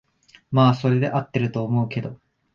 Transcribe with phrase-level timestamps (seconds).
[0.49, 2.17] まあそれで合ってると思うけど